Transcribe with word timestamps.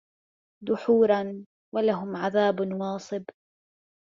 دُحُورًا 0.63 1.45
وَلَهُمْ 1.75 2.15
عَذَابٌ 2.15 2.59
وَاصِبٌ 2.71 3.25